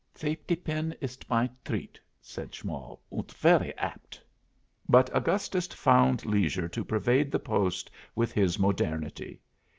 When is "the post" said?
7.31-7.91